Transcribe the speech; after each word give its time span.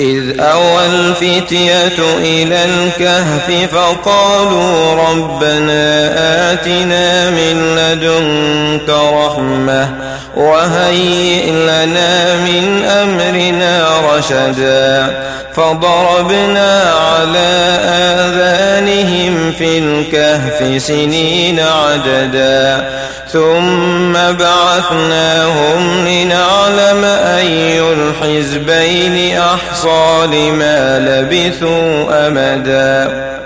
إذ 0.00 0.40
أوى 0.40 0.86
الفتية 0.86 1.98
إلى 2.18 2.64
الكهف 2.64 3.74
فقالوا 3.74 4.94
ربنا 4.94 6.12
آتنا 6.52 7.30
من 7.30 7.76
لدنك 7.76 8.88
رحمة 8.88 9.88
وهيئ 10.36 11.50
لنا 11.50 12.36
من 12.36 12.84
أمرنا 12.84 13.88
رشدا 14.14 15.22
فضربنا 15.60 16.82
على 16.82 17.78
آذانهم 17.84 19.52
في 19.52 19.78
الكهف 19.78 20.82
سنين 20.82 21.60
عددا 21.60 22.88
ثم 23.32 24.12
بعثناهم 24.12 26.06
لنعلم 26.06 27.04
أي 27.04 27.80
الحزبين 27.80 29.38
أحصى 29.38 30.26
لما 30.26 30.98
لبثوا 30.98 32.28
أمدا. 32.28 33.39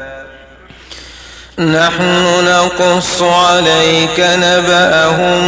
نحن 1.59 2.45
نقص 2.45 3.23
عليك 3.23 4.21
نبأهم 4.21 5.43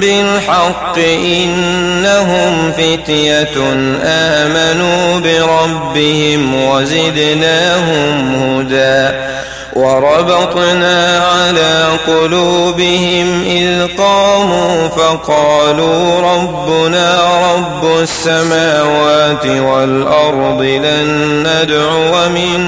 بالحق 0.00 0.98
إنهم 1.24 2.72
فتية 2.72 3.72
آمنوا 4.04 5.20
بربهم 5.20 6.64
وزدناهم 6.64 8.34
هدى 8.34 9.37
وربطنا 9.78 11.18
على 11.18 11.86
قلوبهم 12.06 13.42
إذ 13.42 13.86
قاموا 13.98 14.88
فقالوا 14.88 16.20
ربنا 16.20 17.18
رب 17.54 18.00
السماوات 18.00 19.46
والأرض 19.46 20.62
لن 20.62 21.08
ندعو 21.46 22.28
من 22.28 22.60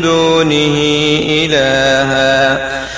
دونه 0.00 0.76
إلها 1.28 2.58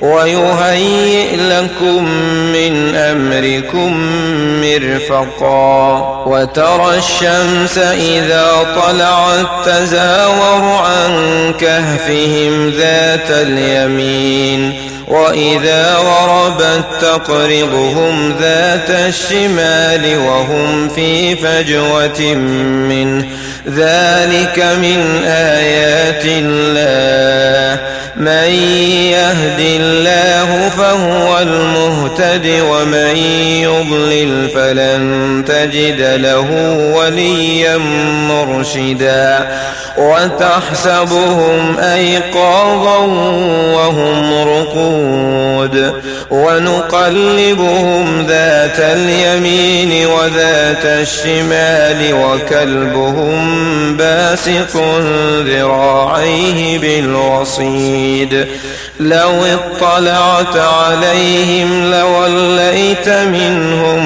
ويهيئ 0.00 1.36
لكم 1.36 2.04
من 2.52 2.94
أمركم 2.94 3.92
مرفقا 4.60 6.24
وترى 6.26 6.96
الشمس 6.96 7.78
إذا 7.78 8.50
طلعت 8.76 9.66
تزاور 9.66 10.82
عن 10.84 11.52
كهفهم 11.60 12.70
ذات 12.70 13.30
اليمين 13.30 14.95
وإذا 15.06 15.94
غربت 15.94 16.84
تقرضهم 17.00 18.34
ذات 18.40 18.90
الشمال 18.90 20.18
وهم 20.18 20.88
في 20.88 21.36
فجوة 21.36 22.34
منه 22.88 23.26
ذلك 23.68 24.58
من 24.58 25.24
آيات 25.24 26.22
الله 26.24 27.80
من 28.16 28.52
يهد 29.12 29.60
الله 29.60 30.68
فهو 30.68 31.38
المهتد 31.38 32.62
ومن 32.70 33.16
يضلل 33.62 34.48
فلن 34.54 35.44
تجد 35.46 36.00
له 36.00 36.50
وليا 36.94 37.76
مرشدا 38.28 39.48
وتحسبهم 39.98 41.78
أيقاظا 41.78 42.98
وهم 43.76 44.48
رقود 44.48 44.95
ونقلبهم 46.30 48.26
ذات 48.26 48.80
اليمين 48.80 50.06
وذات 50.06 50.84
الشمال 50.84 52.14
وكلبهم 52.14 53.96
باسق 53.96 54.76
ذراعيه 55.46 56.78
بالوصيد 56.78 58.46
لو 59.00 59.32
اطلعت 59.44 60.56
عليهم 60.56 61.90
لوليت 61.90 63.08
منهم 63.08 64.05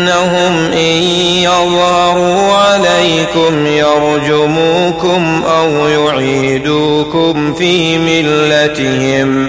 إنهم 0.00 0.72
إن 0.72 1.02
يظهروا 1.42 2.52
عليكم 2.52 3.66
يرجموكم 3.66 5.42
أو 5.44 5.88
يعيدوكم 5.88 7.54
في 7.54 7.98
ملتهم 7.98 9.48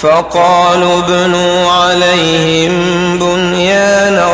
فقالوا 0.00 0.98
ابنوا 0.98 1.70
عليهم 1.70 2.72
بنيانا 3.18 4.26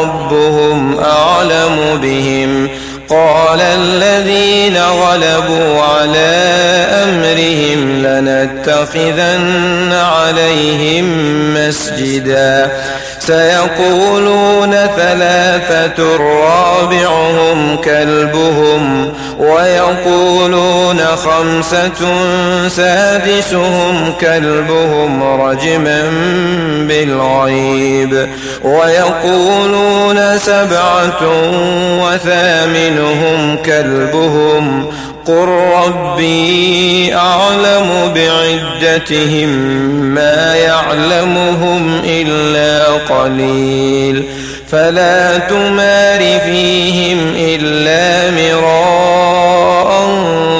ربهم 0.00 0.98
أعلم 1.00 1.98
بهم. 2.02 2.68
قال 3.08 3.60
الذين 3.60 4.76
غلبوا 4.76 5.82
على 5.82 6.34
أمرهم 7.04 8.02
لنتخذن 8.02 9.92
عليهم 9.92 11.04
مسجدا. 11.54 12.72
سيقولون 13.26 14.70
ثلاثة 14.96 16.16
رابعهم 16.16 17.76
كلبهم 17.76 19.12
ويقولون 19.38 20.98
خمسة 20.98 22.14
سادسهم 22.68 24.12
كلبهم 24.20 25.22
رجما 25.22 26.02
بالغيب 26.88 28.28
ويقولون 28.64 30.38
سبعة 30.38 31.20
وثامنهم 32.02 33.56
كلبهم 33.56 34.86
قل 35.26 35.48
ربي 35.48 37.14
أعلم 37.14 38.12
بعدتهم 38.14 39.48
ما 40.14 40.56
يعلمهم 40.56 42.00
إلا 42.04 42.84
قليل 42.84 44.24
فلا 44.68 45.38
تمار 45.38 46.40
فيهم 46.40 47.34
إلا 47.36 48.30
مراء 48.30 50.06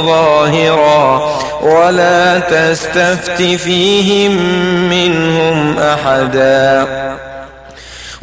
ظاهرا 0.06 1.34
ولا 1.62 2.38
تستفت 2.38 3.42
فيهم 3.42 4.36
منهم 4.88 5.78
أحدا 5.78 6.86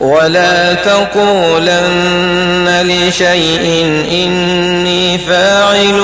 ولا 0.01 0.73
تقولن 0.73 2.67
لشيء 2.83 3.85
إني 4.11 5.17
فاعل 5.17 6.01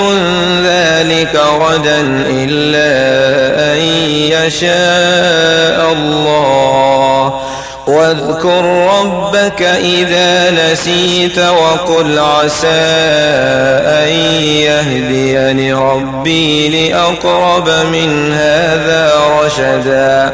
ذلك 0.64 1.36
غدا 1.36 2.02
إلا 2.30 2.94
أن 3.74 3.80
يشاء 4.32 5.94
الله. 5.94 7.42
واذكر 7.88 8.64
ربك 9.00 9.62
إذا 9.62 10.52
نسيت 10.52 11.40
وقل 11.40 12.20
عسى 12.20 12.68
أن 13.88 14.10
يهديني 14.44 15.74
ربي 15.74 16.90
لأقرب 16.90 17.70
من 17.70 18.34
هذا 18.34 19.12
رشدا. 19.42 20.34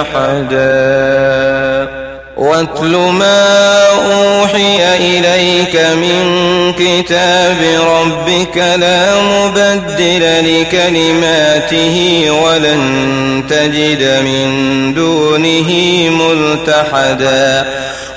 أحدا. 0.00 0.86
واتل 2.36 2.96
ما 2.96 3.86
أوحي 3.86 4.96
إليك 4.96 5.76
من 5.76 6.72
كتاب 6.72 7.56
ربك 7.88 8.56
لا 8.56 9.20
مبدل 9.22 10.24
لكلماته 10.44 12.26
ولن 12.30 12.82
تجد 13.50 14.02
من 14.24 14.94
دونه 14.94 15.70
ملتحدا. 16.10 17.66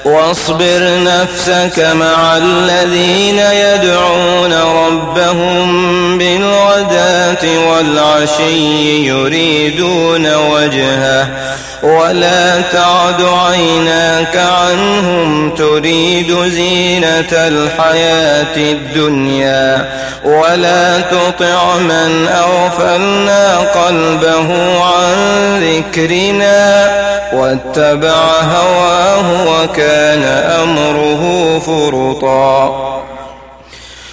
واصبر 0.05 1.03
نفسك 1.03 1.79
مع 1.79 2.37
الذين 2.37 3.39
يدعون 3.39 4.53
ربهم 4.53 5.58
والعشي 7.79 9.07
يريدون 9.07 10.35
وجهه 10.35 11.27
ولا 11.83 12.61
تعد 12.61 13.21
عيناك 13.21 14.37
عنهم 14.37 15.55
تريد 15.55 16.35
زينة 16.45 17.31
الحياة 17.31 18.57
الدنيا 18.57 19.89
ولا 20.23 20.99
تطع 20.99 21.77
من 21.77 22.27
أغفلنا 22.27 23.57
قلبه 23.57 24.83
عن 24.83 25.15
ذكرنا 25.63 26.89
واتبع 27.33 28.41
هواه 28.41 29.45
وكان 29.47 30.23
أمره 30.63 31.59
فرطا 31.59 32.99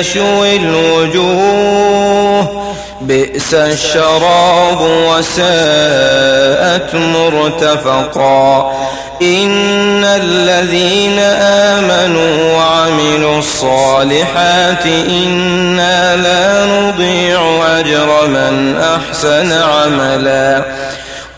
يشوي 0.00 0.56
الوجوه. 0.56 2.66
بئس 3.00 3.54
الشراب 3.54 4.80
وساءت 4.80 6.94
مرتفقا. 6.94 8.72
إن 9.22 10.04
الذين 10.04 11.18
آمنوا 11.18 12.54
وعملوا 12.54 13.38
الصالحات 13.38 14.86
إنا 14.86 16.16
لا 16.16 16.64
نضيع 16.64 17.62
أجر 17.78 18.26
من 18.26 18.80
أحسن 18.80 19.52
عملا. 19.52 20.64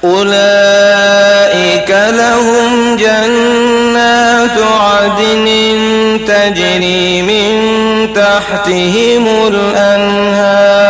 أولئك 0.05 1.91
لهم 1.91 2.97
جنات 2.97 4.59
عدن 4.81 5.47
تجري 6.29 7.23
من 7.23 7.59
تحتهم 8.15 9.29
الأنهار 9.49 10.89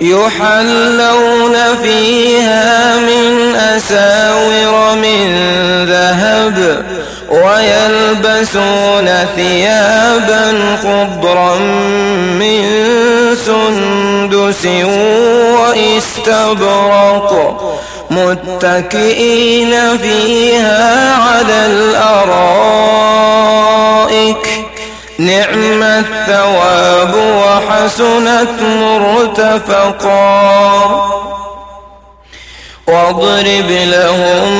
يحلون 0.00 1.56
فيها 1.82 2.96
من 2.96 3.56
أساور 3.56 4.94
من 4.96 5.28
ذهب 5.86 6.84
ويلبسون 7.30 9.08
ثيابا 9.36 10.54
خضرا 10.82 11.58
من 12.38 12.64
سندس 13.46 14.66
واستبرق 17.12 17.80
متكئين 18.10 19.98
فيها 19.98 21.14
على 21.16 21.66
الأرائك. 21.66 22.72
نعم 25.18 25.82
الثواب 25.82 27.14
وحسنت 27.14 28.60
مرتفقا. 28.62 30.22
واضرب 32.86 33.70
لهم 33.70 34.52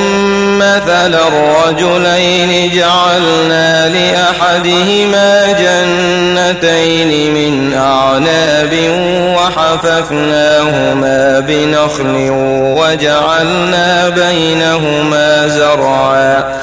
مثل 0.59 1.15
الرجلين 1.15 2.71
جعلنا 2.75 3.89
لأحدهما 3.89 5.51
جنتين 5.51 7.33
من 7.33 7.73
أعناب 7.73 8.73
وحففناهما 9.37 11.39
بنخل 11.39 12.29
وجعلنا 12.79 14.09
بينهما 14.09 15.47
زرعا. 15.47 16.62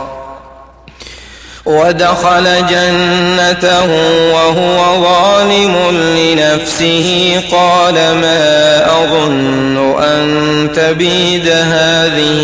ودخل 1.71 2.67
جنته 2.67 3.89
وهو 4.33 5.03
ظالم 5.03 5.75
لنفسه. 6.17 7.41
قال 7.51 7.93
ما 7.93 8.85
أظن 8.85 10.01
أن 10.03 10.69
تبيد 10.75 11.47
هذه 11.47 12.41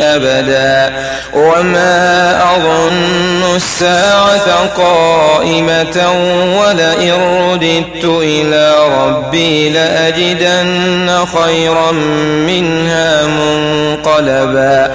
أبدا 0.00 0.96
وما 1.34 2.42
أظن 2.56 3.56
الساعة 3.56 4.66
قائمة 4.76 5.96
ولئن 6.60 7.12
رددت 7.12 8.04
إلى 8.04 8.74
ربي 8.98 9.70
لأجدن 9.70 11.24
خيرا 11.38 11.92
منها 12.46 13.26
منقلبا. 13.26 14.90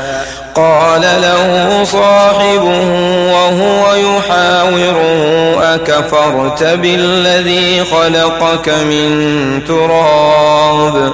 قال 0.55 1.01
له 1.01 1.83
صاحبه 1.83 2.87
وهو 3.33 3.95
يحاوره 3.95 5.73
أكفرت 5.75 6.63
بالذي 6.63 7.83
خلقك 7.83 8.69
من 8.69 9.09
تراب؟ 9.67 11.13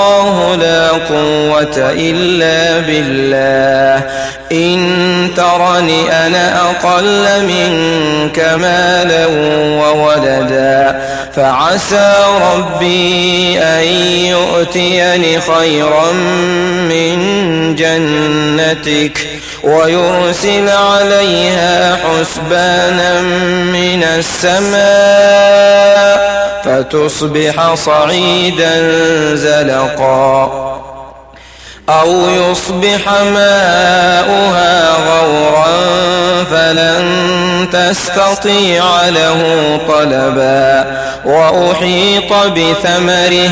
قوة 1.09 1.77
إلا 1.77 2.79
بالله. 2.79 4.09
إن 4.51 5.29
ترني 5.37 6.11
أنا 6.11 6.61
أقل 6.61 7.45
منك 7.45 8.39
مالا 8.39 9.25
وولدا 9.81 11.01
فعسى 11.35 12.13
ربي 12.53 13.59
أن 13.59 13.83
يؤتيني 14.25 15.41
خيرا 15.41 16.11
من 16.89 17.15
جنتك 17.75 19.27
ويرسل 19.63 20.69
عليها 20.69 21.95
حسبانا 21.95 23.21
من 23.71 24.03
السماء 24.03 25.61
فتصبح 26.63 27.73
صعيدا 27.73 28.95
زلقا. 29.35 30.51
أو 31.99 32.29
يصبح 32.29 33.09
ماؤها 33.21 34.91
غورا 34.95 35.65
فلن 36.51 37.67
تستطيع 37.73 39.09
له 39.09 39.41
طلبا 39.87 40.85
وأحيط 41.25 42.33
بثمره 42.33 43.51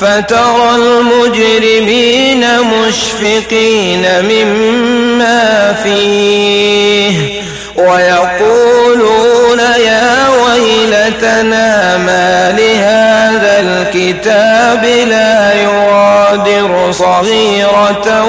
فترى 0.00 0.70
المجرمين 0.76 2.46
مشفقين 2.60 4.06
مما 4.22 5.72
فيه 5.82 7.42
ويقولون 7.76 9.58
يا 9.58 10.28
ويلتنا 10.28 11.96
ما 11.96 12.52
لهذا 12.58 13.60
الكتاب 13.60 14.84
لا 14.84 15.54
يغادر 15.62 16.92
صغيرة 16.92 18.24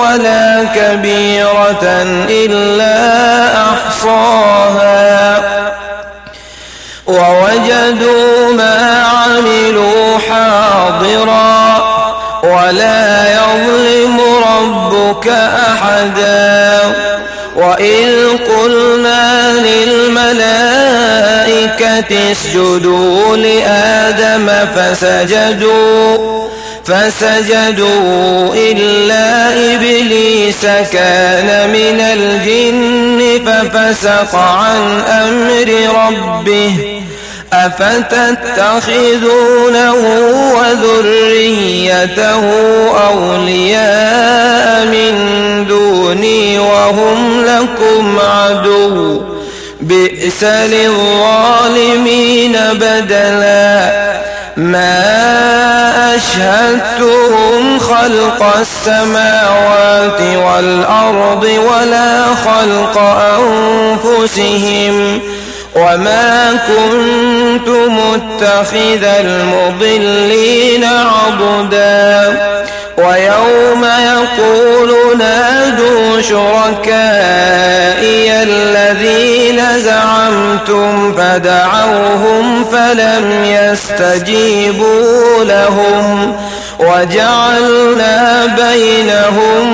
ولا 0.00 0.64
كبيرة 0.74 1.82
إلا 2.30 2.96
أحصاها 3.70 4.31
أحدا 16.02 16.80
وإذ 17.56 18.28
قلنا 18.38 19.52
للملائكة 19.52 20.82
اسجدوا 22.32 23.36
لآدم 23.36 24.50
فسجدوا 24.76 26.42
فسجدوا 26.84 28.54
إلا 28.54 29.48
إبليس 29.74 30.62
كان 30.92 31.70
من 31.70 32.00
الجن 32.00 33.40
ففسق 33.46 34.34
عن 34.34 35.00
أمر 35.00 35.68
ربه 36.06 36.91
أفتتخذونه 37.52 39.14
وذريته 40.54 42.42
أولياء 43.08 44.86
من 44.86 45.14
دوني 45.68 46.58
وهم 46.58 47.44
لكم 47.44 48.18
عدو. 48.18 49.22
بئس 49.80 50.44
للظالمين 50.44 50.92
بدلا. 52.72 53.92
ما 54.56 55.02
أشهدتهم 56.16 57.78
خلق 57.78 58.54
السماوات 58.60 60.20
والأرض 60.20 61.44
ولا 61.44 62.24
خلق 62.34 62.98
أنفسهم. 64.18 65.20
وما 65.74 66.58
كنت 66.68 67.68
متخذ 67.68 69.04
المضلين 69.04 70.84
عضدا. 70.84 72.40
ويوم 72.98 73.84
يقول 73.84 75.18
نادوا 75.18 76.20
شركائي 76.20 76.82
الذين 78.42 79.80
زعمتم 79.80 81.14
فدعوهم 81.14 82.64
فلم 82.64 83.44
يستجيبوا 83.44 85.44
لهم. 85.44 86.36
وجعلنا 86.78 88.46
بينهم 88.46 89.66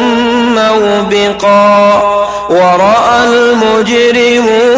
موبقا. 0.55 2.03
ورأى 2.51 3.25
المجرمون 3.25 4.78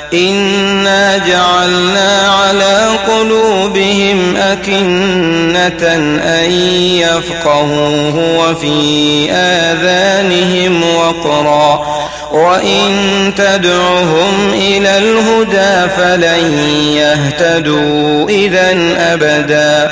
إنا 0.13 1.17
جعلنا 1.17 2.27
على 2.27 2.87
قلوبهم 3.07 4.37
أكنة 4.37 5.87
أن 6.23 6.51
يفقهوه 6.99 8.37
وفي 8.39 9.31
آذانهم 9.31 10.83
وقرا 10.95 11.85
وإن 12.31 12.91
تدعهم 13.37 14.53
إلى 14.53 14.97
الهدى 14.97 15.89
فلن 15.97 16.53
يهتدوا 16.95 18.29
إذا 18.29 18.71
أبدا 18.97 19.91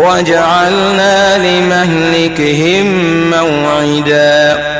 وجعلنا 0.00 1.38
لمهلكهم 1.38 2.86
موعداً. 3.30 4.79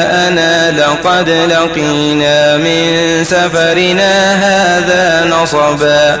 غداءنا 0.00 0.70
لقد 0.70 1.28
لقينا 1.28 2.56
من 2.56 3.24
سفرنا 3.24 4.34
هذا 4.34 5.24
نصبا 5.30 6.20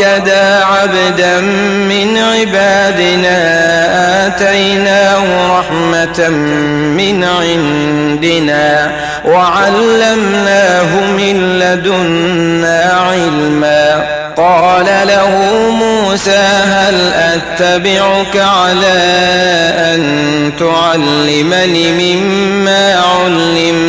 فوجدا 0.01 0.63
عبدا 0.65 1.39
من 1.89 2.17
عبادنا 2.17 3.37
آتيناه 4.27 5.59
رحمة 5.59 6.29
من 6.97 7.23
عندنا 7.23 8.91
وعلمناه 9.25 11.01
من 11.17 11.59
لدنا 11.59 12.93
علما. 13.09 14.21
قال 14.37 14.85
له 14.85 15.29
موسى 15.69 16.47
هل 16.63 17.13
أتبعك 17.13 18.35
على 18.35 19.01
أن 19.77 20.51
تعلمني 20.59 22.15
مما 22.15 23.00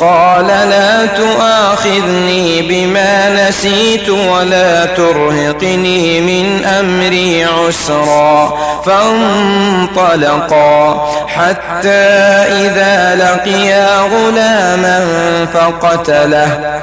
قال 0.00 0.46
لا 0.46 1.06
تؤاخذني 1.06 2.62
بما 2.62 3.48
نسيت 3.48 4.10
ولا 4.10 4.84
ترهقني 4.86 6.20
من 6.20 6.64
أمري 6.64 7.44
عسرا 7.44 8.58
فانطلقا 8.86 10.74
حتى 11.28 11.88
إذا 12.64 13.16
لقيا 13.16 14.00
غلاما 14.00 15.06
فقتله. 15.54 16.82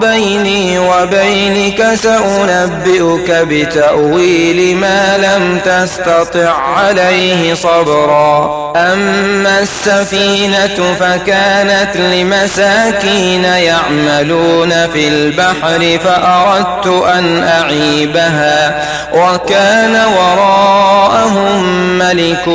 بيني 0.00 0.78
وبينك 0.78 1.94
سأنبئك 1.94 3.30
بتأويل 3.30 4.76
ما 4.76 5.18
لم 5.18 5.58
تستطع 5.64 6.52
عليه 6.76 7.54
صبرا. 7.54 8.60
أما 8.76 9.60
السفينة 9.60 10.94
فكانت 11.00 11.96
لمساكين 11.96 13.44
يعملون 13.44 14.70
في 14.92 15.08
البحر 15.08 15.98
فأردت 16.04 16.86
أن 16.86 17.42
أعيبها. 17.42 18.84
وكان 19.14 20.00
وراءهم 20.16 21.64
ملك 21.98 22.46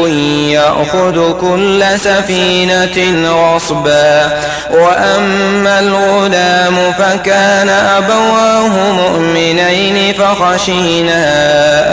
يأخذ 0.51 1.39
كل 1.41 1.83
سفينة 1.99 3.29
غصبا. 3.29 4.39
وأما 4.71 5.79
الغلام 5.79 6.93
فكان 7.15 7.69
أبواه 7.69 8.91
مؤمنين 8.91 10.13
فخشينا 10.13 11.21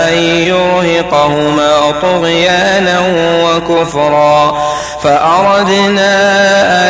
أن 0.08 0.18
يرهقهما 0.18 1.70
طغيانا 2.02 3.00
وكفرا 3.44 4.58
فأردنا 5.02 6.10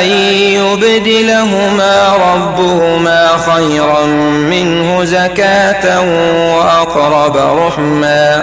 أن 0.00 0.06
يبدلهما 0.56 2.12
ربهما 2.32 3.28
خيرا 3.46 4.04
منه 4.50 5.04
زكاة 5.04 6.00
وأقرب 6.56 7.36
رحما 7.36 8.42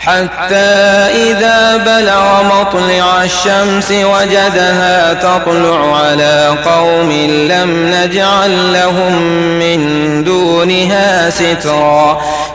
حتى 0.00 0.54
إذا 1.14 1.76
بلغ 1.76 2.42
مطلع 2.42 3.24
الشمس 3.24 3.90
وجدها 3.90 5.14
تطلع 5.14 5.96
على 5.96 6.56
قوم 6.64 7.12
لم 7.28 7.94
نجعل 7.94 8.72
لهم 8.72 9.22
من 9.58 10.24
دونها 10.24 11.30
سترا. 11.30 12.20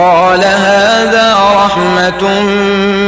قال 0.00 0.44
هذا 0.44 1.36
رحمة 1.56 2.40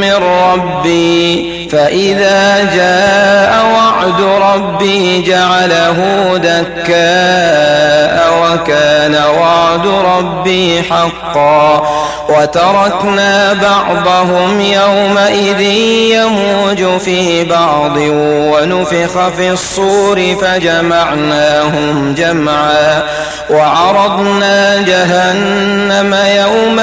من 0.01 0.13
ربي 0.13 1.69
فإذا 1.71 2.63
جاء 2.75 3.65
وعد 3.73 4.21
ربي 4.21 5.21
جعله 5.21 5.97
دكاء 6.37 8.33
وكان 8.43 9.15
وعد 9.39 9.87
ربي 9.87 10.83
حقا. 10.83 11.83
وتركنا 12.29 13.53
بعضهم 13.53 14.61
يومئذ 14.61 15.61
يموج 16.11 16.99
في 16.99 17.43
بعض 17.43 17.97
ونفخ 17.97 19.29
في 19.37 19.51
الصور 19.51 20.35
فجمعناهم 20.41 22.15
جمعا. 22.17 23.03
وعرضنا 23.49 24.81
جهنم 24.81 26.13
يومئذ 26.13 26.82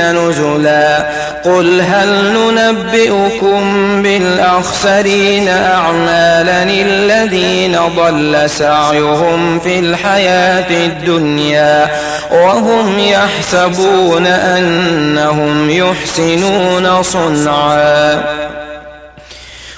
نزلا. 0.00 1.06
قل 1.44 1.80
هل 1.80 2.32
ننبئكم 2.32 3.62
بالأخسرين 4.02 5.48
أعمالا 5.48 6.62
الذين 6.62 7.78
ضل 7.96 8.50
سعيهم 8.50 9.58
في 9.58 9.78
الحياة 9.78 10.86
الدنيا 10.86 11.88
وهم 12.30 12.98
يحسبون 12.98 14.26
أنهم 14.26 15.70
يحسنون 15.70 17.02
صنعا. 17.02 18.24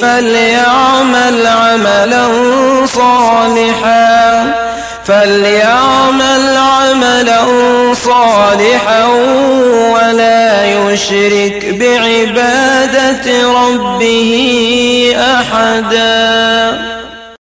فليعمل 0.00 1.46
عملا 1.46 2.26
صالحا 2.86 4.54
فليعمل 5.04 6.56
عملا 6.56 7.44
صالحا 7.94 9.06
ولا 9.92 10.64
يشرك 10.66 11.74
بعبادة 11.80 13.52
ربه 13.52 14.32
أحداً. 15.16 16.57